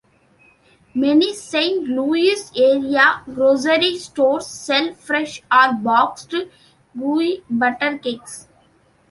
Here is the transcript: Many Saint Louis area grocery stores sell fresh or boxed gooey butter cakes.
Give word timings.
Many 0.95 1.35
Saint 1.35 1.87
Louis 1.87 2.49
area 2.57 3.21
grocery 3.25 3.99
stores 3.99 4.47
sell 4.47 4.95
fresh 4.95 5.43
or 5.51 5.73
boxed 5.73 6.33
gooey 6.97 7.43
butter 7.51 7.99
cakes. 7.99 8.47